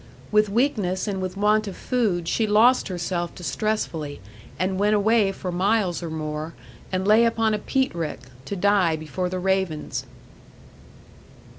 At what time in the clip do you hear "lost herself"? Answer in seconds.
2.47-3.35